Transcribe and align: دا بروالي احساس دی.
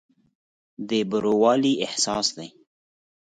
دا 0.87 0.99
بروالي 1.09 1.73
احساس 1.85 2.27
دی. 2.37 2.47